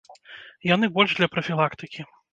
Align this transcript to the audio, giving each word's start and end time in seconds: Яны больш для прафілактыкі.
Яны 0.69 0.89
больш 0.95 1.11
для 1.19 1.31
прафілактыкі. 1.37 2.01